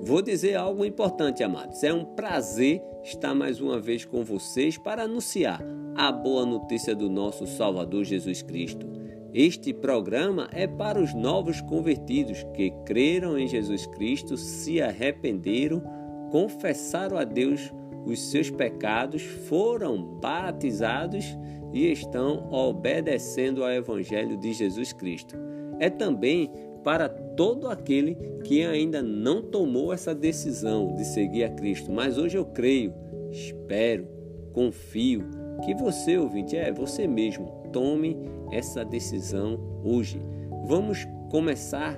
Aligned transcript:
Vou 0.00 0.22
dizer 0.22 0.54
algo 0.54 0.84
importante, 0.84 1.42
amados. 1.42 1.82
É 1.82 1.92
um 1.92 2.04
prazer 2.04 2.82
estar 3.02 3.34
mais 3.34 3.60
uma 3.60 3.78
vez 3.78 4.04
com 4.04 4.24
vocês 4.24 4.78
para 4.78 5.02
anunciar 5.02 5.60
a 5.96 6.12
boa 6.12 6.46
notícia 6.46 6.94
do 6.94 7.10
nosso 7.10 7.46
Salvador 7.46 8.04
Jesus 8.04 8.40
Cristo. 8.40 8.86
Este 9.34 9.74
programa 9.74 10.48
é 10.52 10.66
para 10.66 11.00
os 11.00 11.12
novos 11.12 11.60
convertidos 11.60 12.44
que 12.54 12.70
creram 12.86 13.38
em 13.38 13.46
Jesus 13.46 13.86
Cristo, 13.86 14.36
se 14.36 14.80
arrependeram, 14.80 15.82
confessaram 16.30 17.18
a 17.18 17.24
Deus 17.24 17.72
os 18.06 18.30
seus 18.30 18.50
pecados, 18.50 19.22
foram 19.22 20.02
batizados 20.18 21.36
e 21.72 21.90
estão 21.92 22.50
obedecendo 22.50 23.62
ao 23.62 23.70
Evangelho 23.70 24.36
de 24.36 24.52
Jesus 24.52 24.92
Cristo. 24.92 25.36
É 25.78 25.90
também 25.90 26.50
para 26.88 27.06
todo 27.06 27.68
aquele 27.68 28.14
que 28.44 28.64
ainda 28.64 29.02
não 29.02 29.42
tomou 29.42 29.92
essa 29.92 30.14
decisão 30.14 30.94
de 30.94 31.04
seguir 31.04 31.44
a 31.44 31.50
Cristo. 31.50 31.92
Mas 31.92 32.16
hoje 32.16 32.38
eu 32.38 32.46
creio, 32.46 32.94
espero, 33.30 34.08
confio 34.54 35.28
que 35.66 35.74
você, 35.74 36.16
ouvinte, 36.16 36.56
é 36.56 36.72
você 36.72 37.06
mesmo, 37.06 37.68
tome 37.74 38.16
essa 38.50 38.86
decisão 38.86 39.60
hoje. 39.84 40.18
Vamos 40.64 41.06
começar 41.30 41.94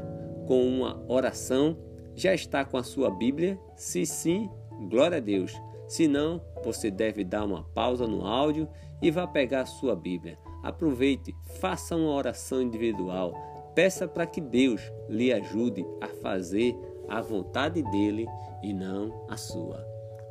com 0.48 0.67
uma 0.67 1.00
oração. 1.06 1.78
Já 2.17 2.34
está 2.34 2.65
com 2.65 2.77
a 2.77 2.83
sua 2.83 3.12
Bíblia? 3.12 3.61
Se 3.77 4.05
sim, 4.05 4.50
glória 4.91 5.19
a 5.19 5.20
Deus. 5.20 5.55
Se 5.87 6.09
não, 6.09 6.43
você 6.65 6.91
deve 6.91 7.22
dar 7.22 7.45
uma 7.45 7.62
pausa 7.62 8.09
no 8.09 8.27
áudio 8.27 8.69
e 9.00 9.09
vá 9.09 9.25
pegar 9.25 9.61
a 9.61 9.67
sua 9.67 9.95
Bíblia. 9.95 10.37
Aproveite, 10.65 11.33
faça 11.61 11.95
uma 11.95 12.11
oração 12.11 12.61
individual. 12.61 13.50
Peça 13.75 14.09
para 14.09 14.27
que 14.27 14.41
Deus 14.41 14.81
lhe 15.09 15.33
ajude 15.33 15.87
a 16.01 16.09
fazer 16.09 16.77
a 17.09 17.21
vontade 17.21 17.83
dele 17.83 18.27
e 18.62 18.73
não 18.73 19.27
a 19.29 19.37
sua. 19.37 19.85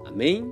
Amém? 0.06 0.52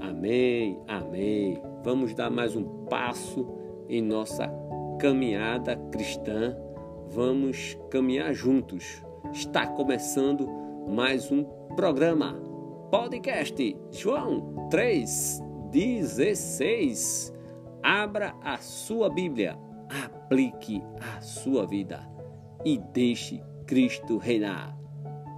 Amém, 0.00 0.78
amém. 0.86 1.62
Vamos 1.82 2.14
dar 2.14 2.30
mais 2.30 2.56
um 2.56 2.86
passo 2.86 3.46
em 3.88 4.02
nossa 4.02 4.50
caminhada 4.98 5.76
cristã. 5.92 6.56
Vamos 7.08 7.78
caminhar 7.90 8.34
juntos. 8.34 9.02
Está 9.32 9.66
começando 9.66 10.48
mais 10.88 11.30
um 11.30 11.44
programa 11.76 12.34
podcast 12.90 13.76
João 13.90 14.68
3:16. 14.70 17.32
Abra 17.82 18.34
a 18.42 18.56
sua 18.58 19.10
Bíblia, 19.10 19.58
aplique 19.88 20.82
a 21.00 21.20
sua 21.20 21.66
vida 21.66 22.00
e 22.64 22.78
deixe 22.78 23.42
Cristo 23.66 24.18
reinar. 24.18 24.76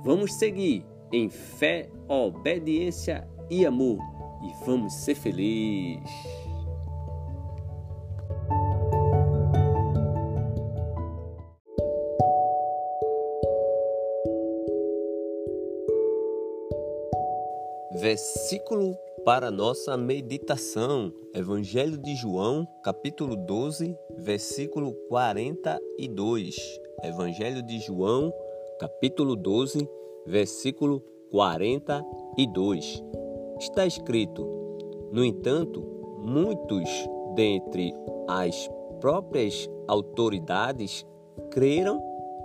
Vamos 0.05 0.35
seguir 0.35 0.87
em 1.13 1.29
fé, 1.29 1.91
obediência 2.09 3.29
e 3.51 3.67
amor 3.67 3.99
e 4.43 4.65
vamos 4.65 4.95
ser 4.95 5.15
felizes. 5.15 6.11
Versículo 18.01 18.97
para 19.25 19.51
nossa 19.51 19.97
meditação. 19.97 21.13
Evangelho 21.35 21.99
de 21.99 22.15
João, 22.17 22.67
capítulo 22.83 23.37
12, 23.37 23.97
versículo 24.19 24.93
42. 25.09 26.57
Evangelho 27.03 27.63
de 27.63 27.79
João, 27.81 28.33
capítulo 28.79 29.37
12, 29.37 29.89
versículo 30.27 31.01
42 31.31 33.03
está 33.61 33.87
escrito: 33.87 34.47
No 35.13 35.25
entanto, 35.25 35.83
muitos 36.19 36.89
dentre 37.35 37.95
as 38.29 38.69
próprias 39.01 39.69
autoridades 39.87 41.07
creram 41.51 42.03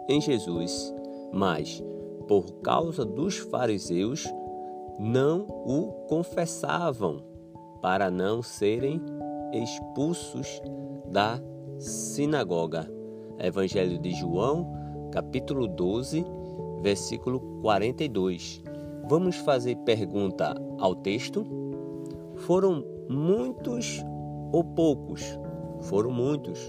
em 0.09 0.21
Jesus, 0.21 0.93
mas 1.31 1.83
por 2.27 2.45
causa 2.61 3.05
dos 3.05 3.37
fariseus 3.37 4.25
não 4.99 5.45
o 5.47 5.91
confessavam 6.07 7.21
para 7.81 8.09
não 8.09 8.41
serem 8.41 9.01
expulsos 9.53 10.61
da 11.11 11.39
sinagoga. 11.77 12.89
Evangelho 13.37 13.99
de 13.99 14.11
João, 14.11 14.65
capítulo 15.11 15.67
12, 15.67 16.25
versículo 16.81 17.39
42. 17.61 18.63
Vamos 19.07 19.35
fazer 19.37 19.75
pergunta 19.77 20.55
ao 20.79 20.95
texto? 20.95 21.45
Foram 22.37 22.83
muitos 23.09 24.03
ou 24.51 24.63
poucos? 24.63 25.37
Foram 25.81 26.11
muitos. 26.11 26.59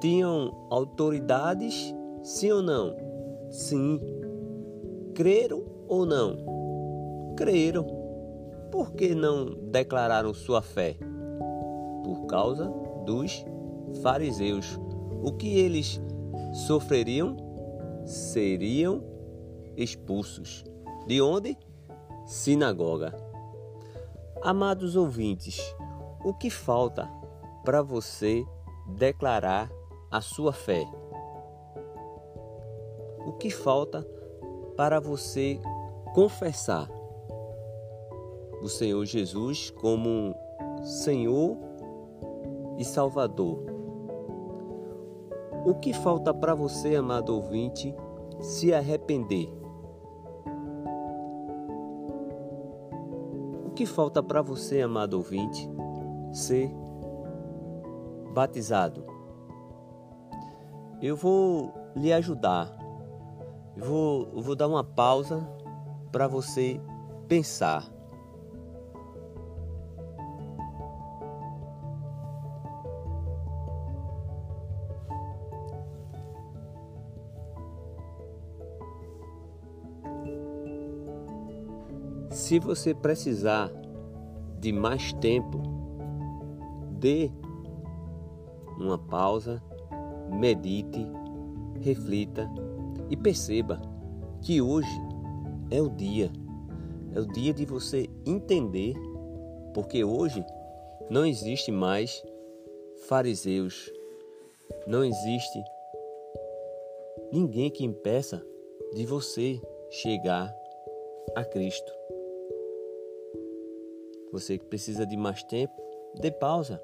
Tinham 0.00 0.66
autoridades? 0.70 1.94
Sim 2.22 2.52
ou 2.52 2.62
não? 2.62 2.94
Sim. 3.50 4.00
Creram 5.14 5.64
ou 5.88 6.06
não? 6.06 6.57
Creram. 7.38 7.86
Por 8.68 8.90
que 8.94 9.14
não 9.14 9.54
declararam 9.70 10.34
sua 10.34 10.60
fé? 10.60 10.96
Por 12.02 12.26
causa 12.26 12.68
dos 13.06 13.44
fariseus. 14.02 14.76
O 15.22 15.30
que 15.30 15.56
eles 15.56 16.00
sofreriam? 16.66 17.36
Seriam 18.04 19.04
expulsos. 19.76 20.64
De 21.06 21.22
onde? 21.22 21.56
Sinagoga. 22.26 23.14
Amados 24.42 24.96
ouvintes, 24.96 25.60
o 26.24 26.34
que 26.34 26.50
falta 26.50 27.08
para 27.64 27.82
você 27.82 28.44
declarar 28.96 29.70
a 30.10 30.20
sua 30.20 30.52
fé? 30.52 30.84
O 33.24 33.34
que 33.34 33.48
falta 33.48 34.04
para 34.76 34.98
você 34.98 35.60
confessar 36.12 36.97
o 38.62 38.68
Senhor 38.68 39.04
Jesus 39.04 39.70
como 39.70 40.34
Senhor 40.82 41.56
e 42.78 42.84
Salvador? 42.84 43.58
O 45.64 45.74
que 45.74 45.92
falta 45.92 46.32
para 46.32 46.54
você, 46.54 46.96
amado 46.96 47.34
ouvinte, 47.34 47.94
se 48.40 48.72
arrepender? 48.72 49.58
que 53.78 53.86
falta 53.86 54.20
para 54.20 54.42
você, 54.42 54.82
amado 54.82 55.14
ouvinte, 55.14 55.70
ser 56.32 56.68
batizado? 58.34 59.06
Eu 61.00 61.14
vou 61.14 61.72
lhe 61.94 62.12
ajudar. 62.12 62.76
Vou, 63.76 64.32
eu 64.34 64.42
vou 64.42 64.56
dar 64.56 64.66
uma 64.66 64.82
pausa 64.82 65.48
para 66.10 66.26
você 66.26 66.80
pensar. 67.28 67.88
Se 82.48 82.58
você 82.58 82.94
precisar 82.94 83.70
de 84.58 84.72
mais 84.72 85.12
tempo, 85.12 85.60
dê 86.92 87.30
uma 88.78 88.96
pausa, 88.96 89.62
medite, 90.30 91.06
reflita 91.78 92.50
e 93.10 93.16
perceba 93.18 93.78
que 94.40 94.62
hoje 94.62 94.98
é 95.70 95.82
o 95.82 95.90
dia. 95.90 96.32
É 97.14 97.20
o 97.20 97.26
dia 97.26 97.52
de 97.52 97.66
você 97.66 98.08
entender, 98.24 98.94
porque 99.74 100.02
hoje 100.02 100.42
não 101.10 101.26
existe 101.26 101.70
mais 101.70 102.24
fariseus, 103.06 103.92
não 104.86 105.04
existe 105.04 105.62
ninguém 107.30 107.70
que 107.70 107.84
impeça 107.84 108.42
de 108.94 109.04
você 109.04 109.60
chegar 109.90 110.50
a 111.36 111.44
Cristo. 111.44 111.97
Você 114.38 114.56
que 114.56 114.66
precisa 114.66 115.04
de 115.04 115.16
mais 115.16 115.42
tempo, 115.42 115.74
dê 116.20 116.30
pausa. 116.30 116.80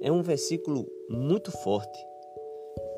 É 0.00 0.10
um 0.10 0.20
versículo 0.20 0.84
muito 1.08 1.52
forte. 1.52 2.04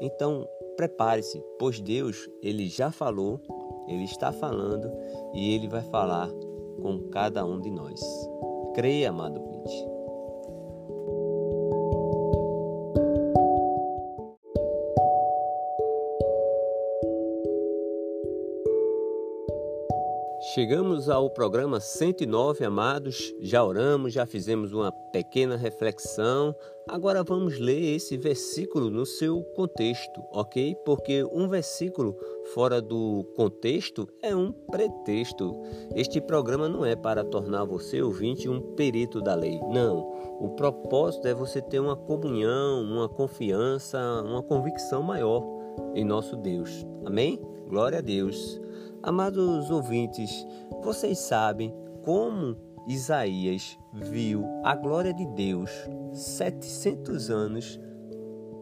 Então, 0.01 0.49
prepare-se, 0.75 1.39
pois 1.59 1.81
Deus, 1.81 2.27
ele 2.43 2.67
já 2.67 2.91
falou, 2.91 3.39
ele 3.87 4.05
está 4.05 4.33
falando 4.33 4.91
e 5.35 5.55
ele 5.55 5.69
vai 5.69 5.83
falar 5.83 6.31
com 6.81 7.11
cada 7.11 7.45
um 7.45 7.61
de 7.61 7.71
nós. 7.71 8.01
Creia, 8.75 9.11
amado 9.11 9.44
Chegamos 20.55 21.11
ao 21.11 21.29
programa 21.31 21.81
109, 21.81 22.65
amados. 22.65 23.35
Já 23.41 23.65
oramos, 23.65 24.13
já 24.13 24.25
fizemos 24.25 24.73
uma 24.73 24.93
pequena 24.93 25.57
reflexão. 25.57 26.55
Agora 26.89 27.25
vamos 27.25 27.59
ler 27.59 27.97
esse 27.97 28.17
versículo 28.17 28.89
no 28.89 29.05
seu 29.05 29.43
contexto, 29.57 30.23
ok? 30.31 30.77
Porque 30.85 31.25
um 31.25 31.49
versículo 31.49 32.17
fora 32.55 32.81
do 32.81 33.25
contexto 33.35 34.07
é 34.23 34.37
um 34.37 34.53
pretexto. 34.53 35.61
Este 35.93 36.21
programa 36.21 36.69
não 36.69 36.85
é 36.85 36.95
para 36.95 37.25
tornar 37.25 37.65
você 37.65 38.01
ouvinte 38.01 38.49
um 38.49 38.61
perito 38.77 39.21
da 39.21 39.35
lei. 39.35 39.59
Não. 39.73 40.09
O 40.39 40.51
propósito 40.51 41.27
é 41.27 41.35
você 41.35 41.61
ter 41.61 41.81
uma 41.81 41.97
comunhão, 41.97 42.81
uma 42.81 43.09
confiança, 43.09 43.99
uma 44.25 44.41
convicção 44.41 45.03
maior 45.03 45.43
em 45.97 46.05
nosso 46.05 46.37
Deus. 46.37 46.87
Amém? 47.05 47.41
Glória 47.67 47.99
a 47.99 48.03
Deus. 48.03 48.61
Amados 49.07 49.71
ouvintes, 49.71 50.47
vocês 50.83 51.19
sabem 51.19 51.75
como 52.03 52.57
Isaías 52.89 53.79
viu 53.93 54.47
a 54.65 54.75
glória 54.75 55.13
de 55.13 55.27
Deus 55.27 55.71
700 56.11 57.29
anos 57.29 57.79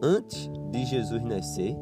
antes 0.01 0.51
de 0.69 0.83
Jesus 0.83 1.23
nascer? 1.23 1.77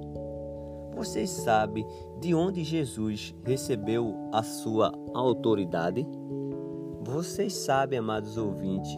Vocês 0.96 1.32
sabem 1.32 1.84
de 2.20 2.36
onde 2.36 2.64
Jesus 2.64 3.34
recebeu 3.44 4.30
a 4.32 4.44
sua 4.44 4.92
autoridade? 5.12 6.08
Vocês 7.02 7.56
sabem, 7.56 7.98
amados 7.98 8.38
ouvintes, 8.38 8.96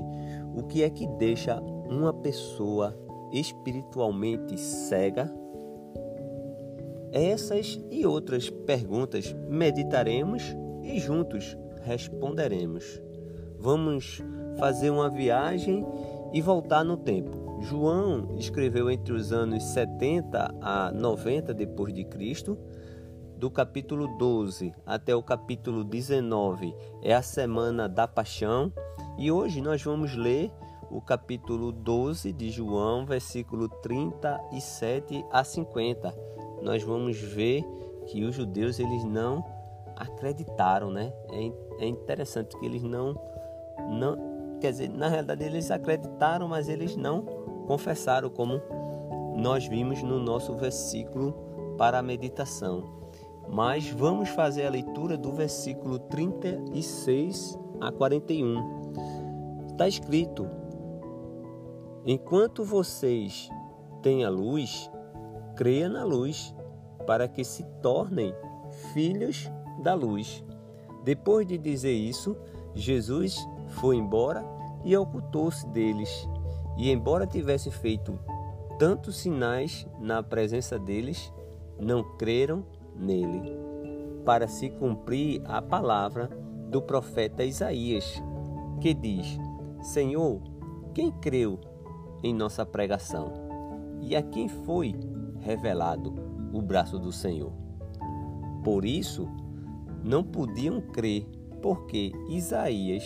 o 0.57 0.63
que 0.63 0.83
é 0.83 0.89
que 0.89 1.07
deixa 1.07 1.57
uma 1.89 2.13
pessoa 2.13 2.94
espiritualmente 3.31 4.60
cega? 4.60 5.33
Essas 7.13 7.80
e 7.92 8.07
outras 8.07 8.50
perguntas 8.50 9.36
meditaremos 9.48 10.42
e 10.81 11.00
juntos 11.00 11.56
responderemos. 11.83 13.00
Vamos 13.60 14.19
fazer 14.57 14.89
uma 14.89 15.12
viagem 15.12 15.86
e 16.33 16.42
voltar 16.42 16.83
no 16.83 16.98
tempo. 16.98 17.62
João 17.62 18.36
escreveu 18.36 18.89
entre 18.89 19.13
os 19.13 19.31
anos 19.31 19.63
70 19.63 20.56
a 20.60 20.92
90 20.92 21.54
depois 21.54 21.94
de 21.94 22.04
Cristo, 22.04 22.57
do 23.38 23.51
capítulo 23.51 24.18
12 24.18 24.74
até 24.83 25.15
o 25.15 25.21
capítulo 25.21 25.83
19 25.83 26.75
é 27.04 27.13
a 27.13 27.21
semana 27.21 27.88
da 27.88 28.07
paixão, 28.07 28.74
e 29.19 29.31
hoje 29.31 29.62
nós 29.62 29.83
vamos 29.83 30.15
ler 30.15 30.51
o 30.89 31.00
capítulo 31.00 31.71
12 31.71 32.33
de 32.33 32.50
João, 32.50 33.06
versículo 33.06 33.69
37 33.69 35.24
a 35.31 35.44
50 35.44 36.33
nós 36.63 36.81
vamos 36.81 37.18
ver 37.19 37.63
que 38.07 38.24
os 38.24 38.36
judeus 38.36 38.80
eles 38.80 39.04
não 39.04 39.44
acreditaram, 39.95 40.89
né? 40.89 41.13
É, 41.31 41.86
é 41.86 41.88
interessante 41.88 42.57
que 42.57 42.65
eles 42.65 42.81
não, 42.81 43.15
não, 43.89 44.57
quer 44.60 44.71
dizer, 44.71 44.89
na 44.89 45.07
realidade 45.07 45.44
eles 45.44 45.69
acreditaram, 45.69 46.48
mas 46.48 46.69
eles 46.69 46.95
não 46.95 47.21
confessaram, 47.68 48.30
como 48.30 48.62
nós 49.36 49.68
vimos 49.68 50.01
no 50.01 50.19
nosso 50.19 50.56
versículo 50.56 51.33
para 51.77 52.00
a 52.00 52.04
meditação. 52.04 53.04
Mas 53.50 53.89
vamos 53.89 54.30
fazer 54.30 54.65
a 54.65 54.69
leitura 54.69 55.18
do 55.18 55.31
versículo 55.33 56.00
36 56.00 57.60
a 57.81 57.92
41. 57.92 58.94
Está 59.71 59.88
escrito: 59.88 60.48
Enquanto 62.06 62.63
vocês 62.63 63.50
têm 64.01 64.24
a 64.24 64.30
luz, 64.30 64.89
creia 65.55 65.89
na 65.89 66.03
luz, 66.03 66.53
para 67.05 67.27
que 67.27 67.44
se 67.44 67.63
tornem 67.81 68.33
filhos 68.94 69.51
da 69.81 69.94
luz. 69.94 70.44
Depois 71.03 71.45
de 71.45 71.57
dizer 71.57 71.94
isso, 71.94 72.35
Jesus 72.73 73.38
foi 73.67 73.97
embora 73.97 74.44
e 74.83 74.95
ocultou-se 74.95 75.67
deles. 75.67 76.27
E, 76.77 76.89
embora 76.89 77.27
tivesse 77.27 77.69
feito 77.69 78.17
tantos 78.79 79.17
sinais 79.17 79.88
na 80.00 80.23
presença 80.23 80.79
deles, 80.79 81.31
não 81.79 82.03
creram 82.17 82.65
nele. 82.95 83.51
Para 84.25 84.47
se 84.47 84.69
cumprir 84.69 85.41
a 85.45 85.61
palavra 85.61 86.29
do 86.69 86.81
profeta 86.81 87.44
Isaías, 87.44 88.21
que 88.79 88.94
diz: 88.94 89.38
Senhor, 89.81 90.41
quem 90.94 91.11
creu 91.11 91.59
em 92.23 92.33
nossa 92.33 92.65
pregação? 92.65 93.33
E 94.01 94.15
a 94.15 94.21
quem 94.21 94.47
foi 94.47 94.95
revelado 95.44 96.13
o 96.54 96.62
braço 96.62 96.98
do 96.98 97.12
Senhor. 97.12 97.51
Por 98.63 98.86
isso, 98.86 99.28
não 100.04 100.24
podiam 100.24 100.81
crer, 100.81 101.25
porque 101.62 102.12
Isaías 102.30 103.04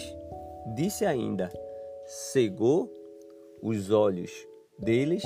disse 0.75 1.05
ainda: 1.05 1.51
cegou 2.05 2.91
os 3.61 3.91
olhos 3.91 4.31
deles 4.77 5.23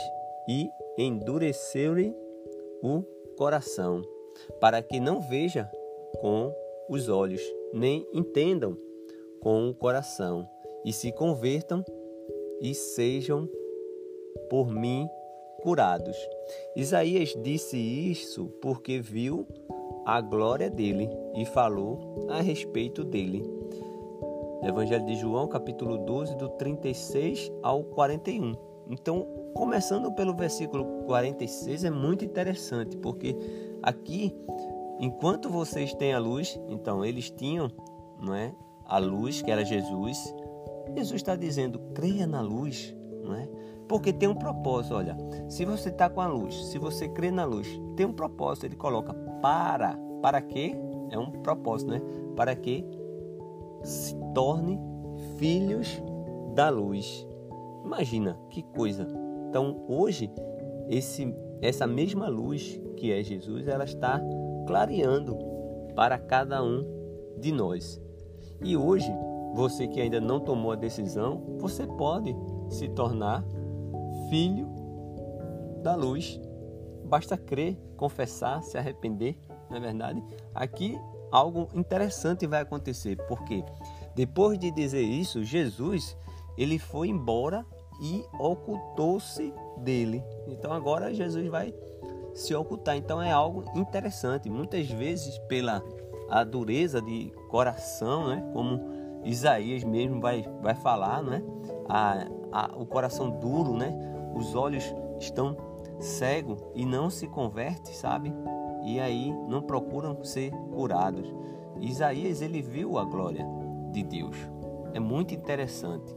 e 0.48 0.70
endureceu-lhe 0.98 2.16
o 2.82 3.04
coração, 3.38 4.02
para 4.60 4.82
que 4.82 5.00
não 5.00 5.22
veja 5.22 5.70
com 6.20 6.54
os 6.90 7.10
olhos, 7.10 7.42
nem 7.74 8.08
entendam 8.14 8.76
com 9.42 9.70
o 9.70 9.74
coração, 9.74 10.48
e 10.86 10.92
se 10.92 11.12
convertam 11.12 11.84
e 12.60 12.74
sejam 12.74 13.50
por 14.50 14.68
mim 14.68 15.08
curados. 15.62 16.18
Isaías 16.76 17.36
disse 17.42 17.78
isso 17.78 18.48
porque 18.62 19.00
viu 19.00 19.48
a 20.06 20.20
glória 20.20 20.70
dele 20.70 21.10
e 21.36 21.46
falou 21.46 22.28
a 22.30 22.42
respeito 22.42 23.04
dele. 23.04 23.44
Evangelho 24.64 25.06
de 25.06 25.16
João, 25.16 25.48
capítulo 25.48 25.98
12, 26.00 26.36
do 26.36 26.50
36 26.50 27.52
ao 27.64 27.84
41. 27.84 28.56
Então, 28.90 29.28
começando 29.56 30.12
pelo 30.14 30.36
versículo 30.36 30.86
46, 31.06 31.86
é 31.86 31.90
muito 31.90 32.24
interessante, 32.26 32.98
porque 32.98 33.36
aqui, 33.82 34.36
enquanto 35.00 35.50
vocês 35.50 35.94
têm 35.96 36.14
a 36.14 36.20
luz, 36.20 36.60
então 36.68 37.04
eles 37.04 37.32
tinham 37.32 37.72
não 38.22 38.36
é, 38.36 38.54
a 38.86 39.00
luz, 39.00 39.42
que 39.42 39.50
era 39.50 39.66
Jesus. 39.66 40.18
Jesus 40.96 41.16
está 41.16 41.36
dizendo: 41.36 41.80
creia 41.94 42.28
na 42.28 42.42
luz, 42.42 42.96
não 43.24 43.34
é? 43.34 43.50
Porque 43.92 44.14
tem 44.14 44.30
um 44.30 44.34
propósito, 44.34 44.96
olha. 44.96 45.18
Se 45.50 45.66
você 45.66 45.90
está 45.90 46.10
com 46.10 46.22
a 46.22 46.28
luz, 46.28 46.56
se 46.68 46.80
você 46.80 47.10
crê 47.10 47.30
na 47.30 47.44
luz, 47.44 47.68
tem 47.98 48.06
um 48.06 48.14
propósito. 48.14 48.66
Ele 48.66 48.78
coloca 48.78 49.14
para. 49.42 50.00
Para 50.22 50.42
quê? 50.42 50.74
É 51.10 51.20
um 51.20 51.30
propósito, 51.30 51.92
né? 51.92 52.02
Para 52.34 52.56
que 52.56 52.86
se 53.84 54.16
torne 54.34 54.80
filhos 55.36 56.02
da 56.56 56.70
luz. 56.70 57.28
Imagina 57.84 58.40
que 58.50 58.64
coisa. 58.64 59.06
Então, 59.50 59.84
hoje, 59.90 60.32
esse, 60.88 61.36
essa 61.62 61.86
mesma 61.86 62.30
luz 62.30 62.82
que 62.96 63.12
é 63.12 63.22
Jesus, 63.22 63.68
ela 63.68 63.84
está 63.84 64.22
clareando 64.68 65.38
para 65.98 66.18
cada 66.18 66.64
um 66.64 66.86
de 67.38 67.52
nós. 67.52 68.02
E 68.64 68.78
hoje, 68.78 69.12
você 69.54 69.86
que 69.86 70.00
ainda 70.00 70.22
não 70.22 70.40
tomou 70.40 70.72
a 70.72 70.78
decisão, 70.78 71.44
você 71.60 71.86
pode 71.86 72.34
se 72.70 72.88
tornar 72.88 73.44
filho 74.32 74.66
da 75.84 75.94
luz. 75.94 76.40
Basta 77.04 77.38
crer, 77.38 77.78
confessar, 77.98 78.64
se 78.64 78.78
arrepender, 78.78 79.38
não 79.70 79.76
é 79.76 79.80
verdade? 79.82 80.24
Aqui 80.56 80.98
algo 81.30 81.68
interessante 81.74 82.48
vai 82.48 82.62
acontecer, 82.62 83.18
porque 83.28 83.62
depois 84.16 84.58
de 84.58 84.72
dizer 84.72 85.02
isso, 85.02 85.44
Jesus 85.44 86.18
ele 86.58 86.80
foi 86.80 87.10
embora 87.10 87.66
e 88.02 88.24
ocultou-se 88.40 89.54
dele. 89.78 90.24
Então 90.48 90.72
agora 90.72 91.14
Jesus 91.14 91.48
vai 91.48 91.74
se 92.34 92.56
ocultar. 92.56 92.96
Então 92.96 93.22
é 93.22 93.32
algo 93.32 93.66
interessante. 93.76 94.50
Muitas 94.50 94.90
vezes 94.90 95.38
pela 95.50 95.84
a 96.30 96.46
dureza 96.46 97.02
de 97.02 97.32
coração, 97.50 98.30
né? 98.30 98.50
Como 98.54 98.80
Isaías 99.26 99.84
mesmo 99.84 100.22
vai, 100.22 100.46
vai 100.62 100.74
falar, 100.76 101.22
né? 101.22 101.44
A, 101.90 102.26
a, 102.52 102.72
o 102.78 102.86
coração 102.86 103.30
duro, 103.30 103.76
né? 103.76 104.11
Os 104.36 104.56
olhos 104.56 104.84
estão 105.20 105.56
cegos 106.00 106.60
e 106.74 106.86
não 106.86 107.10
se 107.10 107.28
convertem, 107.28 107.94
sabe? 107.94 108.34
E 108.84 109.00
aí 109.00 109.32
não 109.48 109.62
procuram 109.62 110.24
ser 110.24 110.52
curados. 110.74 111.32
Isaías 111.80 112.42
ele 112.42 112.62
viu 112.62 112.98
a 112.98 113.04
glória 113.04 113.46
de 113.92 114.04
Deus. 114.04 114.36
É 114.94 115.00
muito 115.00 115.34
interessante. 115.34 116.16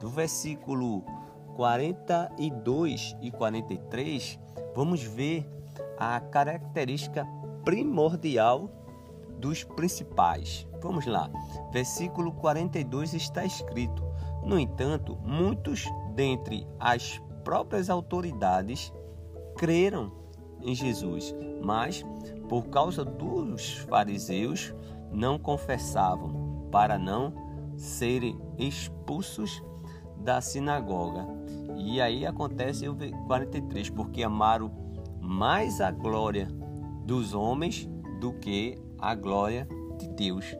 Do 0.00 0.08
versículo 0.08 1.02
42 1.56 3.16
e 3.20 3.30
43, 3.30 4.38
vamos 4.74 5.02
ver 5.02 5.48
a 5.98 6.20
característica 6.20 7.26
primordial 7.64 8.70
dos 9.38 9.64
principais. 9.64 10.66
Vamos 10.82 11.06
lá. 11.06 11.30
Versículo 11.72 12.32
42 12.32 13.14
está 13.14 13.44
escrito: 13.44 14.04
No 14.44 14.58
entanto, 14.58 15.18
muitos 15.22 15.84
dentre 16.14 16.66
as 16.78 17.20
próprias 17.46 17.88
autoridades 17.88 18.92
creram 19.56 20.10
em 20.60 20.74
Jesus, 20.74 21.32
mas 21.62 22.04
por 22.48 22.66
causa 22.66 23.04
dos 23.04 23.78
fariseus 23.88 24.74
não 25.12 25.38
confessavam 25.38 26.66
para 26.72 26.98
não 26.98 27.32
serem 27.76 28.36
expulsos 28.58 29.62
da 30.16 30.40
sinagoga. 30.40 31.24
E 31.76 32.00
aí 32.00 32.26
acontece 32.26 32.88
o 32.88 32.96
43, 32.96 33.90
porque 33.90 34.24
amaram 34.24 34.68
mais 35.20 35.80
a 35.80 35.92
glória 35.92 36.48
dos 37.04 37.32
homens 37.32 37.88
do 38.18 38.32
que 38.32 38.76
a 38.98 39.14
glória 39.14 39.68
de 39.96 40.08
Deus. 40.08 40.56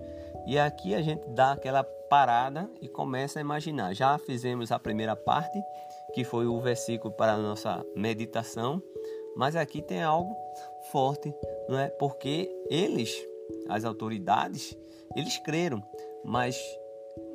E 0.47 0.57
aqui 0.57 0.95
a 0.95 1.03
gente 1.03 1.29
dá 1.31 1.51
aquela 1.51 1.83
parada 2.09 2.71
e 2.81 2.89
começa 2.89 3.41
a 3.41 3.43
imaginar. 3.43 3.93
Já 3.93 4.17
fizemos 4.19 4.71
a 4.71 4.79
primeira 4.79 5.17
parte, 5.17 5.61
que 6.17 6.25
foi 6.25 6.47
o 6.47 6.59
versículo 6.59 7.13
para 7.13 7.35
a 7.35 7.37
nossa 7.37 7.85
meditação, 7.95 8.83
mas 9.37 9.55
aqui 9.55 9.83
tem 9.83 10.03
algo 10.03 10.35
forte, 10.91 11.31
não 11.69 11.79
é? 11.79 11.91
Porque 11.91 12.51
eles, 12.71 13.15
as 13.69 13.85
autoridades, 13.85 14.75
eles 15.15 15.37
creram, 15.37 15.83
mas 16.25 16.59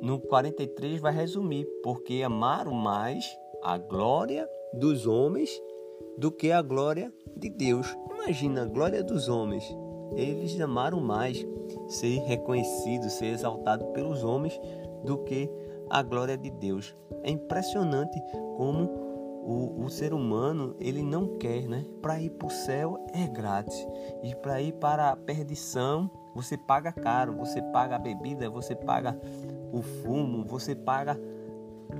no 0.00 0.18
43 0.18 1.00
vai 1.00 1.12
resumir, 1.12 1.64
porque 1.84 2.24
amaram 2.24 2.72
mais 2.72 3.24
a 3.62 3.78
glória 3.78 4.50
dos 4.74 5.06
homens 5.06 5.48
do 6.18 6.32
que 6.32 6.50
a 6.50 6.60
glória 6.60 7.14
de 7.36 7.50
Deus. 7.50 7.86
Imagina 8.12 8.62
a 8.62 8.66
glória 8.66 9.04
dos 9.04 9.28
homens. 9.28 9.64
Eles 10.16 10.60
amaram 10.60 11.00
mais 11.00 11.46
ser 11.86 12.18
reconhecido, 12.22 13.08
ser 13.10 13.26
exaltado 13.26 13.92
pelos 13.92 14.24
homens 14.24 14.60
do 15.04 15.18
que 15.18 15.48
a 15.92 16.02
glória 16.02 16.38
de 16.38 16.50
Deus. 16.50 16.96
É 17.22 17.30
impressionante 17.30 18.18
como 18.56 18.84
o, 19.44 19.84
o 19.84 19.90
ser 19.90 20.14
humano 20.14 20.74
ele 20.80 21.02
não 21.02 21.36
quer, 21.36 21.68
né? 21.68 21.84
Para 22.00 22.18
ir 22.18 22.30
para 22.30 22.46
o 22.46 22.50
céu 22.50 23.04
é 23.12 23.26
grátis 23.26 23.86
e 24.22 24.34
para 24.36 24.62
ir 24.62 24.72
para 24.72 25.10
a 25.10 25.16
perdição 25.16 26.10
você 26.34 26.56
paga 26.56 26.90
caro, 26.90 27.36
você 27.36 27.60
paga 27.60 27.96
a 27.96 27.98
bebida, 27.98 28.48
você 28.48 28.74
paga 28.74 29.20
o 29.70 29.82
fumo, 29.82 30.44
você 30.46 30.74
paga 30.74 31.20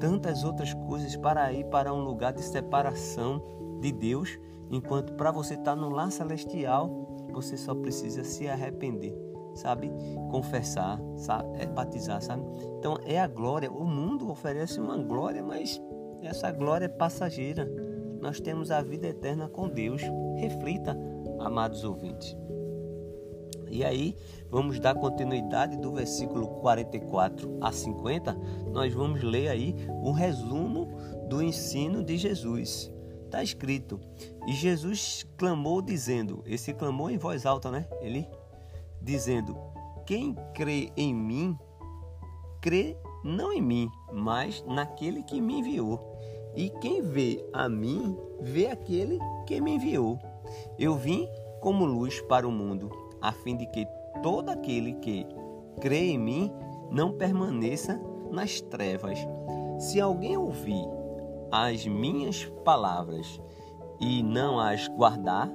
tantas 0.01 0.43
outras 0.43 0.73
coisas 0.73 1.15
para 1.17 1.53
ir 1.53 1.67
para 1.67 1.93
um 1.93 2.03
lugar 2.03 2.33
de 2.33 2.43
separação 2.43 3.43
de 3.79 3.93
Deus, 3.93 4.39
enquanto 4.71 5.13
para 5.15 5.31
você 5.31 5.53
estar 5.53 5.77
no 5.77 5.91
lar 5.91 6.11
celestial, 6.11 6.89
você 7.31 7.59
só 7.59 7.75
precisa 7.75 8.25
se 8.25 8.49
arrepender, 8.49 9.15
sabe? 9.55 9.91
Confessar, 10.31 11.01
sabe? 11.17 11.63
É 11.63 11.67
batizar, 11.67 12.21
sabe? 12.23 12.43
Então 12.79 12.97
é 13.05 13.19
a 13.19 13.27
glória. 13.27 13.71
O 13.71 13.85
mundo 13.85 14.31
oferece 14.31 14.81
uma 14.81 14.97
glória, 14.97 15.43
mas 15.43 15.81
essa 16.23 16.51
glória 16.51 16.87
é 16.87 16.89
passageira. 16.89 17.69
Nós 18.21 18.41
temos 18.41 18.71
a 18.71 18.83
vida 18.83 19.09
eterna 19.09 19.49
com 19.49 19.69
Deus. 19.69 20.03
Reflita, 20.37 20.97
amados 21.41 21.85
ouvintes. 21.85 22.37
E 23.69 23.83
aí, 23.83 24.15
vamos 24.51 24.79
dar 24.79 24.95
continuidade 24.95 25.79
do 25.79 25.93
versículo 25.93 26.47
44 26.61 27.59
a 27.61 27.73
50. 27.73 28.37
Nós 28.71 28.93
vamos 28.93 29.23
ler 29.23 29.49
aí 29.49 29.75
o 30.03 30.13
resumo 30.13 30.91
do 31.27 31.43
ensino 31.43 32.05
de 32.05 32.19
Jesus. 32.19 32.93
Está 33.25 33.43
escrito: 33.43 33.99
E 34.47 34.53
Jesus 34.53 35.27
clamou, 35.39 35.81
dizendo: 35.81 36.45
Esse 36.47 36.75
clamou 36.75 37.11
em 37.11 37.17
voz 37.17 37.47
alta, 37.47 37.71
né? 37.71 37.89
Ele 38.03 38.29
dizendo: 39.03 39.57
Quem 40.07 40.35
crê 40.55 40.91
em 40.97 41.15
mim, 41.15 41.59
crê 42.61 42.97
não 43.25 43.53
em 43.53 43.61
mim, 43.61 43.91
mas 44.13 44.65
naquele 44.67 45.23
que 45.23 45.41
me 45.41 45.61
enviou. 45.61 46.01
E 46.55 46.69
quem 46.69 47.01
vê 47.01 47.45
a 47.53 47.69
mim, 47.69 48.17
vê 48.41 48.67
aquele 48.67 49.19
que 49.47 49.61
me 49.61 49.73
enviou. 49.73 50.19
Eu 50.79 50.95
vim 50.95 51.27
como 51.61 51.85
luz 51.85 52.21
para 52.23 52.47
o 52.47 52.53
mundo 52.53 52.91
a 53.21 53.33
fim 53.33 53.57
de 53.57 53.67
que 53.67 53.87
todo 54.23 54.51
aquele 54.51 54.95
que 54.95 55.27
crê 55.81 56.11
em 56.11 56.19
mim 56.19 56.53
não 56.91 57.13
permaneça 57.13 58.01
nas 58.31 58.61
trevas. 58.61 59.19
Se 59.79 60.01
alguém 60.01 60.37
ouvir 60.37 60.85
as 61.51 61.87
minhas 61.87 62.45
palavras 62.65 63.41
e 64.01 64.23
não 64.23 64.59
as 64.59 64.89
guardar, 64.89 65.51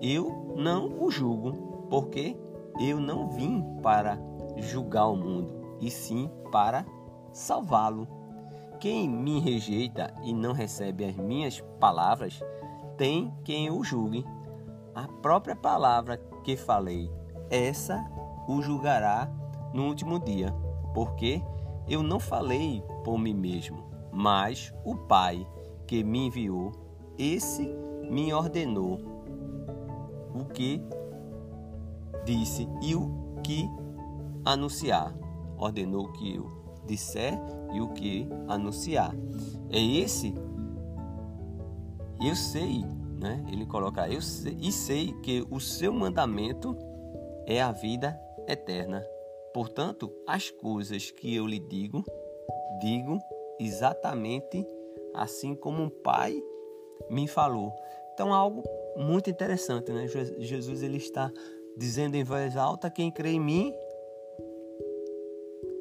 eu 0.00 0.54
não 0.56 1.02
o 1.02 1.10
julgo, 1.10 1.52
porque 1.90 2.36
eu 2.78 3.00
não 3.00 3.28
vim 3.28 3.62
para 3.82 4.18
julgar 4.56 5.08
o 5.08 5.16
mundo, 5.16 5.76
e 5.80 5.90
sim 5.90 6.30
para 6.50 6.84
salvá-lo. 7.32 8.06
Quem 8.80 9.08
me 9.08 9.40
rejeita 9.40 10.12
e 10.22 10.32
não 10.32 10.52
recebe 10.52 11.04
as 11.04 11.16
minhas 11.16 11.60
palavras, 11.80 12.40
tem 12.96 13.32
quem 13.44 13.70
o 13.70 13.82
julgue. 13.82 14.24
A 14.94 15.08
própria 15.22 15.56
palavra 15.56 16.16
que 16.44 16.56
falei, 16.56 17.10
essa 17.50 18.04
o 18.46 18.60
julgará 18.60 19.30
no 19.72 19.86
último 19.88 20.18
dia, 20.18 20.52
porque 20.92 21.42
eu 21.88 22.02
não 22.02 22.20
falei 22.20 22.82
por 23.02 23.18
mim 23.18 23.34
mesmo, 23.34 23.84
mas 24.12 24.72
o 24.84 24.94
Pai 24.94 25.46
que 25.86 26.04
me 26.04 26.26
enviou, 26.26 26.72
esse 27.18 27.66
me 28.08 28.32
ordenou 28.32 28.98
o 30.34 30.44
que 30.44 30.82
disse 32.24 32.68
e 32.82 32.94
o 32.94 33.40
que 33.42 33.68
anunciar. 34.44 35.14
Ordenou 35.58 36.12
que 36.12 36.36
eu 36.36 36.50
disser 36.86 37.34
e 37.72 37.80
o 37.80 37.88
que 37.88 38.28
anunciar. 38.48 39.14
É 39.70 39.80
esse 39.80 40.34
eu 42.20 42.34
sei 42.34 42.84
né? 43.24 43.42
Ele 43.50 43.64
coloca: 43.64 44.08
Eu 44.08 44.20
sei, 44.20 44.56
e 44.60 44.70
sei 44.70 45.12
que 45.22 45.46
o 45.50 45.58
seu 45.58 45.92
mandamento 45.92 46.76
é 47.46 47.60
a 47.60 47.72
vida 47.72 48.18
eterna. 48.46 49.04
Portanto, 49.52 50.12
as 50.26 50.50
coisas 50.50 51.10
que 51.10 51.34
eu 51.34 51.46
lhe 51.46 51.58
digo, 51.58 52.04
digo 52.80 53.18
exatamente 53.58 54.66
assim 55.14 55.54
como 55.54 55.82
um 55.82 55.88
pai 55.88 56.42
me 57.08 57.26
falou. 57.26 57.72
Então, 58.12 58.32
algo 58.32 58.62
muito 58.96 59.30
interessante, 59.30 59.90
né? 59.92 60.06
Jesus 60.38 60.82
ele 60.82 60.98
está 60.98 61.32
dizendo 61.76 62.14
em 62.14 62.24
voz 62.24 62.56
alta: 62.56 62.90
quem 62.90 63.10
crê 63.10 63.30
em 63.30 63.40
mim, 63.40 63.74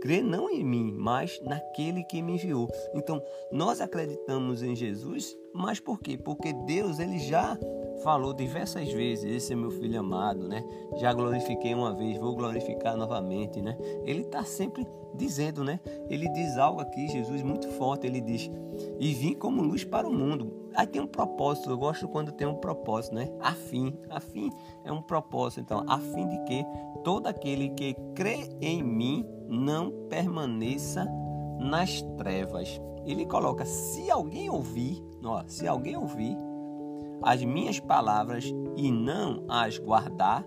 crê 0.03 0.22
não 0.22 0.50
em 0.50 0.65
mim, 0.65 0.91
mas 0.91 1.39
naquele 1.43 2.03
que 2.03 2.22
me 2.22 2.33
enviou. 2.33 2.69
Então, 2.93 3.24
nós 3.53 3.79
acreditamos 3.79 4.62
em 4.62 4.75
Jesus 4.75 5.33
mas 5.53 5.79
por 5.79 6.00
quê? 6.00 6.17
Porque 6.17 6.51
Deus 6.51 6.98
ele 6.98 7.19
já 7.19 7.57
falou 8.03 8.33
diversas 8.33 8.91
vezes, 8.91 9.24
esse 9.24 9.53
é 9.53 9.55
meu 9.55 9.69
filho 9.69 10.00
amado, 10.00 10.48
né? 10.48 10.65
Já 10.98 11.13
glorifiquei 11.13 11.75
uma 11.75 11.93
vez, 11.93 12.17
vou 12.17 12.36
glorificar 12.36 12.98
novamente, 12.98 13.62
né? 13.62 13.77
Ele 14.03 14.22
está 14.22 14.43
sempre 14.43 14.86
dizendo, 15.13 15.63
né? 15.63 15.79
Ele 16.10 16.27
diz 16.29 16.57
algo 16.57 16.81
aqui, 16.81 17.07
Jesus, 17.07 17.43
muito 17.43 17.69
forte. 17.69 18.07
Ele 18.07 18.19
diz: 18.19 18.50
E 19.00 19.13
vim 19.13 19.36
como 19.36 19.62
luz 19.62 19.83
para 19.83 20.07
o 20.07 20.12
mundo. 20.12 20.51
Aí 20.74 20.88
tem 20.88 21.00
um 21.00 21.07
propósito, 21.07 21.69
eu 21.69 21.77
gosto 21.77 22.07
quando 22.07 22.31
tem 22.31 22.48
um 22.48 22.55
propósito, 22.55 23.13
né? 23.13 23.29
A 23.39 23.53
fim, 23.53 23.95
a 24.10 24.19
fim 24.19 24.50
é 24.83 24.91
um 24.91 25.03
propósito. 25.03 25.62
Então, 25.62 25.86
a 25.88 26.00
fim 26.00 26.27
de 26.27 26.43
que 26.45 26.65
todo 27.03 27.27
aquele 27.27 27.69
que 27.69 27.93
crê 28.15 28.50
em 28.60 28.81
mim 28.81 29.24
não 29.53 29.91
permaneça 30.10 31.07
nas 31.60 32.01
trevas. 32.17 32.81
Ele 33.05 33.25
coloca: 33.25 33.65
se 33.65 34.10
alguém 34.10 34.50
ouvir, 34.50 35.03
ó, 35.24 35.43
se 35.48 35.67
alguém 35.67 35.95
ouvir 35.95 36.36
as 37.22 37.43
minhas 37.43 37.79
palavras 37.79 38.53
e 38.75 38.91
não 38.91 39.43
as 39.48 39.77
guardar, 39.77 40.45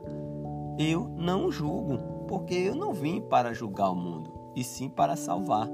eu 0.79 1.09
não 1.17 1.51
julgo, 1.51 1.99
porque 2.29 2.55
eu 2.55 2.75
não 2.75 2.93
vim 2.93 3.21
para 3.21 3.55
julgar 3.55 3.91
o 3.91 3.97
mundo, 3.97 4.31
e 4.55 4.63
sim 4.63 4.89
para 4.89 5.17
salvar. 5.17 5.71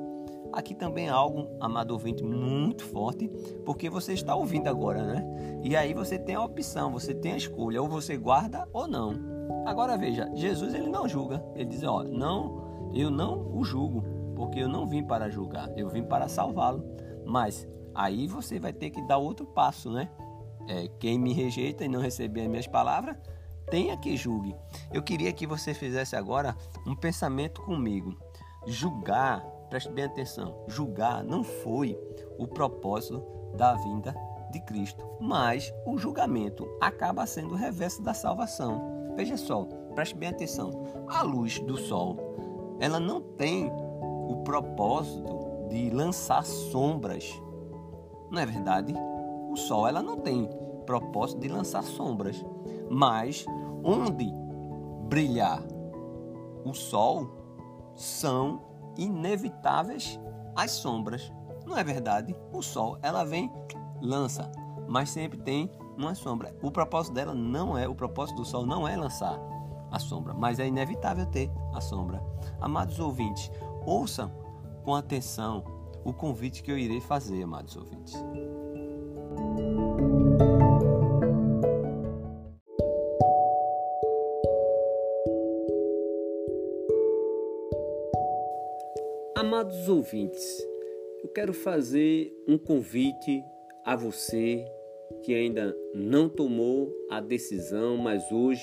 Aqui 0.52 0.74
também 0.74 1.06
é 1.06 1.10
algo, 1.10 1.48
amado 1.58 1.92
ouvinte, 1.92 2.22
muito 2.22 2.84
forte, 2.84 3.26
porque 3.64 3.88
você 3.88 4.12
está 4.12 4.34
ouvindo 4.34 4.68
agora, 4.68 5.02
né? 5.02 5.60
E 5.62 5.74
aí 5.74 5.94
você 5.94 6.18
tem 6.18 6.34
a 6.34 6.44
opção, 6.44 6.92
você 6.92 7.14
tem 7.14 7.32
a 7.32 7.36
escolha, 7.36 7.80
ou 7.80 7.88
você 7.88 8.18
guarda 8.18 8.68
ou 8.72 8.86
não. 8.86 9.14
Agora 9.64 9.96
veja, 9.96 10.30
Jesus 10.34 10.74
ele 10.74 10.88
não 10.88 11.08
julga, 11.08 11.42
ele 11.54 11.64
diz, 11.64 11.82
ó, 11.82 12.04
não, 12.04 12.61
eu 12.94 13.10
não 13.10 13.56
o 13.56 13.64
julgo, 13.64 14.02
porque 14.34 14.60
eu 14.60 14.68
não 14.68 14.86
vim 14.86 15.02
para 15.04 15.30
julgar, 15.30 15.70
eu 15.76 15.88
vim 15.88 16.02
para 16.02 16.28
salvá-lo. 16.28 16.84
Mas 17.24 17.66
aí 17.94 18.26
você 18.26 18.58
vai 18.58 18.72
ter 18.72 18.90
que 18.90 19.00
dar 19.06 19.18
outro 19.18 19.46
passo, 19.46 19.90
né? 19.90 20.08
É, 20.68 20.88
quem 20.98 21.18
me 21.18 21.32
rejeita 21.32 21.84
e 21.84 21.88
não 21.88 22.00
receber 22.00 22.42
as 22.42 22.48
minhas 22.48 22.66
palavras, 22.66 23.16
tenha 23.70 23.96
que 23.96 24.16
julgue. 24.16 24.54
Eu 24.92 25.02
queria 25.02 25.32
que 25.32 25.46
você 25.46 25.74
fizesse 25.74 26.14
agora 26.14 26.56
um 26.86 26.94
pensamento 26.94 27.62
comigo. 27.62 28.16
Julgar, 28.66 29.40
preste 29.68 29.90
bem 29.90 30.04
atenção, 30.04 30.64
julgar 30.68 31.24
não 31.24 31.42
foi 31.42 31.98
o 32.38 32.46
propósito 32.46 33.24
da 33.56 33.74
vinda 33.74 34.14
de 34.52 34.60
Cristo, 34.60 35.04
mas 35.20 35.72
o 35.86 35.98
julgamento 35.98 36.68
acaba 36.80 37.26
sendo 37.26 37.54
o 37.54 37.56
reverso 37.56 38.02
da 38.02 38.14
salvação. 38.14 39.12
Veja 39.16 39.36
só, 39.36 39.64
preste 39.94 40.14
bem 40.14 40.28
atenção. 40.28 40.70
A 41.08 41.22
luz 41.22 41.58
do 41.60 41.76
sol, 41.76 42.16
ela 42.82 42.98
não 42.98 43.20
tem 43.20 43.70
o 44.28 44.42
propósito 44.44 45.68
de 45.70 45.88
lançar 45.90 46.44
sombras. 46.44 47.32
Não 48.28 48.40
é 48.40 48.44
verdade? 48.44 48.92
O 49.52 49.56
sol 49.56 49.86
ela 49.86 50.02
não 50.02 50.16
tem 50.16 50.50
propósito 50.84 51.40
de 51.40 51.46
lançar 51.46 51.84
sombras, 51.84 52.44
mas 52.90 53.46
onde 53.84 54.28
brilhar 55.08 55.62
o 56.64 56.74
sol 56.74 57.30
são 57.94 58.60
inevitáveis 58.98 60.18
as 60.56 60.72
sombras. 60.72 61.32
Não 61.64 61.78
é 61.78 61.84
verdade? 61.84 62.34
O 62.52 62.62
sol 62.62 62.98
ela 63.00 63.24
vem 63.24 63.48
lança, 64.00 64.50
mas 64.88 65.08
sempre 65.08 65.38
tem 65.38 65.70
uma 65.96 66.16
sombra. 66.16 66.52
O 66.60 66.68
propósito 66.72 67.14
dela 67.14 67.32
não 67.32 67.78
é, 67.78 67.86
o 67.86 67.94
propósito 67.94 68.38
do 68.38 68.44
sol 68.44 68.66
não 68.66 68.88
é 68.88 68.96
lançar 68.96 69.38
a 69.92 69.98
sombra, 69.98 70.32
mas 70.32 70.58
é 70.58 70.66
inevitável 70.66 71.26
ter 71.26 71.50
a 71.74 71.80
sombra. 71.80 72.22
Amados 72.60 72.98
ouvintes, 72.98 73.50
ouçam 73.84 74.32
com 74.82 74.94
atenção 74.94 75.62
o 76.04 76.12
convite 76.12 76.62
que 76.62 76.72
eu 76.72 76.78
irei 76.78 77.00
fazer, 77.00 77.42
amados 77.42 77.76
ouvintes. 77.76 78.14
Amados 89.36 89.88
ouvintes, 89.88 90.58
eu 91.22 91.28
quero 91.28 91.52
fazer 91.52 92.32
um 92.48 92.56
convite 92.56 93.44
a 93.84 93.94
você 93.94 94.64
que 95.22 95.34
ainda 95.34 95.76
não 95.94 96.28
tomou 96.28 96.92
a 97.10 97.20
decisão, 97.20 97.96
mas 97.96 98.30
hoje 98.32 98.62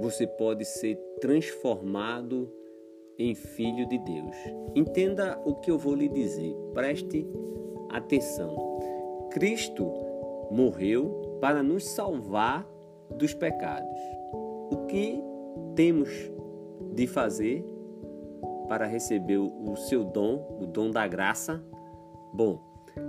você 0.00 0.26
pode 0.26 0.64
ser 0.64 0.96
transformado 1.20 2.50
em 3.18 3.34
filho 3.34 3.86
de 3.88 3.98
Deus. 3.98 4.36
Entenda 4.74 5.40
o 5.44 5.54
que 5.56 5.70
eu 5.70 5.78
vou 5.78 5.94
lhe 5.94 6.08
dizer, 6.08 6.54
preste 6.72 7.26
atenção. 7.90 9.28
Cristo 9.30 9.84
morreu 10.50 11.38
para 11.40 11.62
nos 11.62 11.84
salvar 11.84 12.68
dos 13.10 13.34
pecados. 13.34 13.98
O 14.70 14.86
que 14.88 15.22
temos 15.74 16.08
de 16.92 17.06
fazer 17.06 17.64
para 18.68 18.86
receber 18.86 19.38
o 19.38 19.76
seu 19.76 20.04
dom, 20.04 20.58
o 20.60 20.66
dom 20.66 20.90
da 20.90 21.06
graça? 21.06 21.62
Bom, 22.32 22.60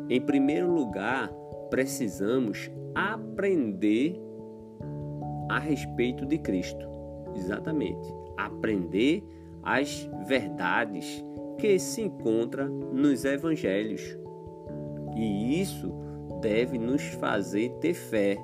em 0.09 0.21
primeiro 0.21 0.71
lugar, 0.71 1.31
precisamos 1.69 2.69
aprender 2.93 4.24
a 5.49 5.59
respeito 5.59 6.25
de 6.25 6.37
Cristo. 6.37 6.87
Exatamente. 7.35 8.07
Aprender 8.37 9.23
as 9.63 10.09
verdades 10.27 11.23
que 11.57 11.79
se 11.79 12.01
encontram 12.01 12.67
nos 12.67 13.25
evangelhos. 13.25 14.17
E 15.15 15.61
isso 15.61 15.91
deve 16.41 16.77
nos 16.77 17.01
fazer 17.01 17.69
ter 17.79 17.93
fé. 17.93 18.37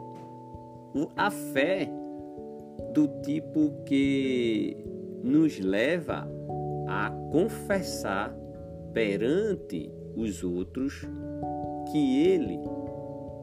A 1.16 1.30
fé 1.30 1.90
do 2.94 3.08
tipo 3.22 3.72
que 3.86 4.76
nos 5.24 5.60
leva 5.60 6.28
a 6.88 7.10
confessar 7.32 8.36
perante 8.94 9.90
os 10.16 10.44
outros 10.44 11.08
que 11.92 12.28
ele, 12.28 12.60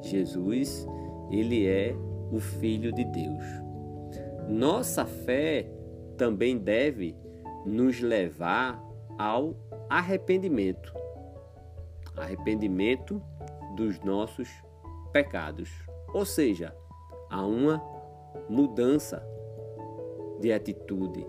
Jesus, 0.03 0.87
ele 1.31 1.67
é 1.67 1.95
o 2.31 2.41
filho 2.41 2.93
de 2.93 3.05
Deus. 3.05 3.45
Nossa 4.49 5.05
fé 5.05 5.71
também 6.17 6.59
deve 6.59 7.17
nos 7.65 8.01
levar 8.01 8.83
ao 9.19 9.55
arrependimento. 9.89 10.93
Arrependimento 12.17 13.23
dos 13.77 14.01
nossos 14.01 14.49
pecados. 15.13 15.71
Ou 16.13 16.25
seja, 16.25 16.75
a 17.31 17.45
uma 17.45 17.83
mudança 18.49 19.23
de 20.41 20.53
atitude 20.53 21.27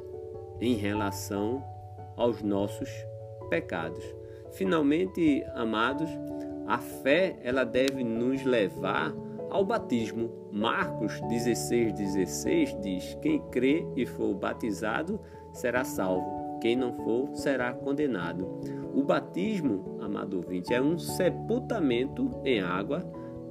em 0.62 0.76
relação 0.76 1.64
aos 2.16 2.42
nossos 2.42 2.90
pecados. 3.50 4.04
Finalmente, 4.52 5.44
amados, 5.54 6.10
a 6.68 6.78
fé 6.78 7.38
ela 7.44 7.64
deve 7.64 8.04
nos 8.04 8.44
levar 8.44 9.14
ao 9.50 9.66
batismo. 9.66 10.30
Marcos 10.52 11.20
16, 11.22 11.94
16 11.94 12.78
diz: 12.82 13.18
Quem 13.22 13.40
crê 13.50 13.86
e 13.96 14.06
for 14.06 14.34
batizado 14.34 15.20
será 15.54 15.84
salvo, 15.84 16.60
quem 16.60 16.76
não 16.76 16.94
for 16.94 17.36
será 17.36 17.74
condenado. 17.74 18.60
O 18.94 19.04
batismo, 19.04 19.98
amado 20.02 20.38
ouvinte, 20.38 20.74
é 20.74 20.82
um 20.82 20.98
sepultamento 20.98 22.30
em 22.44 22.60
água 22.60 23.02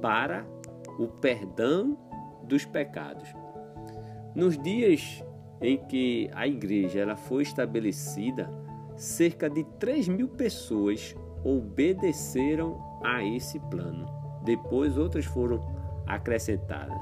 para 0.01 0.45
o 0.97 1.07
perdão 1.07 1.97
dos 2.43 2.65
pecados. 2.65 3.33
Nos 4.35 4.57
dias 4.57 5.23
em 5.61 5.77
que 5.77 6.29
a 6.33 6.47
igreja 6.47 6.99
ela 6.99 7.15
foi 7.15 7.43
estabelecida, 7.43 8.49
cerca 8.95 9.49
de 9.49 9.63
3 9.79 10.07
mil 10.07 10.27
pessoas 10.27 11.15
obedeceram 11.43 12.77
a 13.03 13.23
esse 13.23 13.59
plano. 13.59 14.05
Depois 14.43 14.97
outras 14.97 15.25
foram 15.25 15.78
acrescentadas. 16.09 16.99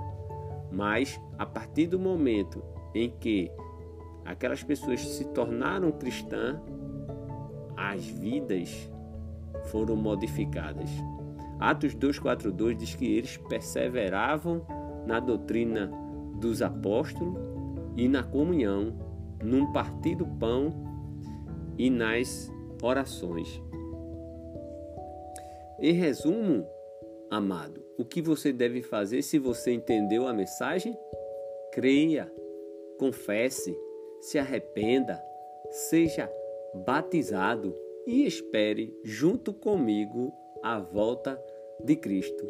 Mas 0.71 1.19
a 1.39 1.45
partir 1.45 1.87
do 1.87 1.97
momento 1.97 2.61
em 2.93 3.09
que 3.09 3.49
aquelas 4.25 4.61
pessoas 4.61 4.99
se 4.99 5.23
tornaram 5.29 5.91
cristãs, 5.91 6.59
as 7.75 8.05
vidas 8.05 8.91
foram 9.65 9.95
modificadas. 9.95 10.89
Atos 11.59 11.95
2:42 11.95 12.77
diz 12.77 12.93
que 12.93 13.05
eles 13.05 13.37
perseveravam 13.37 14.61
na 15.05 15.19
doutrina 15.19 15.89
dos 16.39 16.61
apóstolos 16.61 17.35
e 17.95 18.07
na 18.07 18.23
comunhão, 18.23 18.93
num 19.43 19.71
partir 19.71 20.15
do 20.15 20.25
pão 20.25 20.69
e 21.77 21.89
nas 21.89 22.51
orações. 22.83 23.61
Em 25.79 25.93
resumo, 25.93 26.65
amado, 27.31 27.86
o 27.97 28.05
que 28.05 28.21
você 28.21 28.53
deve 28.53 28.81
fazer 28.81 29.21
se 29.21 29.39
você 29.39 29.71
entendeu 29.71 30.27
a 30.27 30.33
mensagem? 30.33 30.97
Creia, 31.71 32.31
confesse, 32.97 33.77
se 34.21 34.37
arrependa, 34.37 35.21
seja 35.69 36.31
batizado 36.73 37.75
e 38.05 38.25
espere 38.25 38.95
junto 39.03 39.53
comigo 39.53 40.31
a 40.63 40.79
volta 40.79 41.41
de 41.83 41.95
Cristo. 41.95 42.45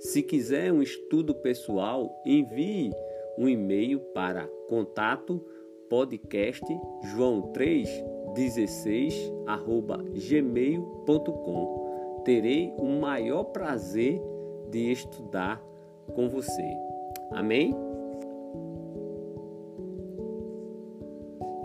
Se 0.00 0.22
quiser 0.22 0.72
um 0.72 0.82
estudo 0.82 1.34
pessoal, 1.34 2.22
envie 2.24 2.92
um 3.36 3.48
e-mail 3.48 4.00
para 4.12 4.46
contato 4.68 5.44
podcast 5.88 6.64
joão 7.12 7.52
316 7.52 9.32
arroba 9.46 9.96
gmail.com 10.28 11.88
terei 12.24 12.74
o 12.76 12.84
maior 12.84 13.44
prazer 13.44 14.20
de 14.70 14.92
estudar 14.92 15.60
com 16.14 16.28
você. 16.28 16.76
Amém? 17.32 17.74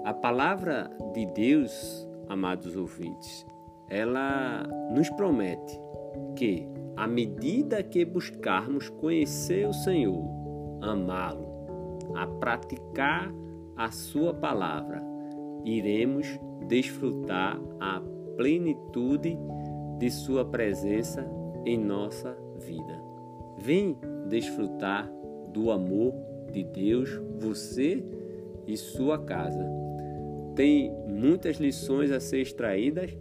A 0.06 0.14
palavra 0.14 0.92
de 1.14 1.26
Deus, 1.28 2.08
amados 2.28 2.76
ouvintes, 2.76 3.46
ela 3.90 4.64
nos 4.94 5.10
promete 5.12 5.80
que, 6.36 6.68
à 6.98 7.08
medida 7.08 7.82
que 7.82 8.04
buscarmos 8.04 8.90
conhecer 8.90 9.68
o 9.68 9.74
Senhor, 9.74 10.24
amá-lo, 10.82 11.48
a 12.16 12.28
praticar 12.28 13.32
a 13.78 13.92
Sua 13.92 14.34
palavra, 14.34 15.02
iremos 15.64 16.28
desfrutar 16.68 17.60
a 17.80 18.02
plenitude 18.36 19.38
de 20.00 20.12
Sua 20.12 20.44
presença 20.44 21.26
em 21.66 21.78
nossa 21.78 22.36
vida. 22.66 23.02
Vem 23.60 23.98
desfrutar 24.28 25.12
do 25.54 25.72
amor 25.72 26.14
de 26.52 26.64
Deus, 26.64 27.10
você 27.40 28.04
e 28.68 28.76
sua 28.78 29.18
casa. 29.20 29.66
Tem 30.56 30.92
muitas 31.08 31.58
lições 31.58 32.12
a 32.12 32.20
ser 32.20 32.42
extraídas? 32.42 33.16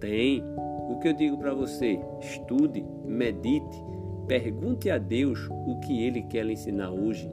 Tem. 0.00 0.42
O 0.88 0.98
que 0.98 1.08
eu 1.08 1.12
digo 1.12 1.38
para 1.38 1.54
você? 1.54 1.98
Estude, 2.20 2.84
medite, 3.04 3.76
pergunte 4.26 4.90
a 4.90 4.98
Deus 4.98 5.48
o 5.50 5.78
que 5.80 6.04
Ele 6.04 6.22
quer 6.22 6.44
lhe 6.44 6.52
ensinar 6.52 6.90
hoje. 6.90 7.30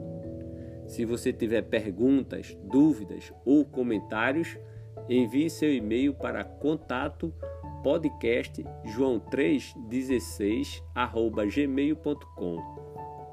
Se 0.86 1.06
você 1.06 1.34
tiver 1.34 1.64
perguntas, 1.64 2.58
dúvidas 2.64 3.34
ou 3.46 3.66
comentários, 3.66 4.58
envie 5.08 5.50
seu 5.50 5.74
e-mail 5.74 6.14
para 6.14 6.44
contato 6.44 7.34
podcast 7.84 8.64
joão316 8.86 10.84
arroba 10.94 11.46
gmail.com 11.46 12.58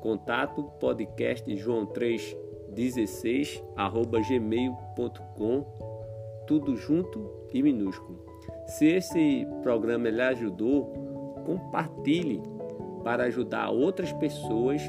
contato 0.01 0.63
podcast 0.81 1.45
joão316 1.51 3.63
arroba 3.77 4.21
gmail.com 4.21 5.87
tudo 6.47 6.77
junto 6.77 7.29
e 7.53 7.63
minúsculo. 7.63 8.25
Se 8.67 8.87
esse 8.87 9.47
programa 9.63 10.09
lhe 10.09 10.23
ajudou, 10.23 10.85
compartilhe 11.45 12.43
para 13.03 13.25
ajudar 13.25 13.71
outras 13.71 14.13
pessoas 14.13 14.81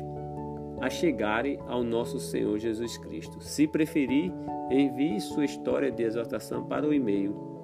a 0.82 0.90
chegarem 0.90 1.60
ao 1.68 1.84
nosso 1.84 2.20
Senhor 2.20 2.58
Jesus 2.60 2.98
Cristo. 2.98 3.42
Se 3.42 3.68
preferir, 3.68 4.32
envie 4.70 5.20
sua 5.20 5.46
história 5.46 5.92
de 5.92 6.04
exortação 6.04 6.66
para 6.66 6.88
o 6.88 6.94
e-mail. 6.94 7.57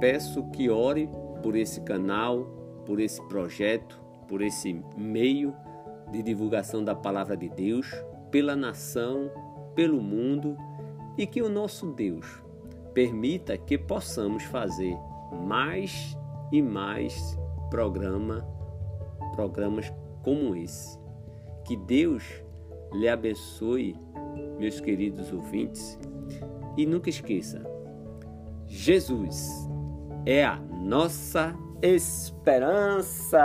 Peço 0.00 0.44
que 0.50 0.68
ore 0.68 1.08
por 1.42 1.56
esse 1.56 1.80
canal, 1.80 2.44
por 2.84 3.00
esse 3.00 3.20
projeto, 3.28 4.00
por 4.28 4.42
esse 4.42 4.80
meio 4.96 5.54
de 6.10 6.22
divulgação 6.22 6.84
da 6.84 6.94
palavra 6.94 7.36
de 7.36 7.48
Deus, 7.48 7.90
pela 8.30 8.54
nação, 8.54 9.30
pelo 9.74 10.00
mundo 10.00 10.56
e 11.16 11.26
que 11.26 11.42
o 11.42 11.48
nosso 11.48 11.92
Deus 11.92 12.42
permita 12.92 13.56
que 13.56 13.76
possamos 13.76 14.42
fazer 14.44 14.96
mais 15.46 16.16
e 16.52 16.62
mais 16.62 17.38
programa, 17.70 18.46
programas 19.34 19.92
como 20.22 20.54
esse. 20.54 20.98
Que 21.64 21.76
Deus 21.76 22.24
lhe 22.92 23.08
abençoe, 23.08 23.96
meus 24.58 24.80
queridos 24.80 25.32
ouvintes, 25.32 25.98
e 26.76 26.86
nunca 26.86 27.10
esqueça: 27.10 27.62
Jesus 28.66 29.68
é 30.26 30.44
a 30.44 30.56
nossa 30.56 31.54
esperança. 31.80 33.38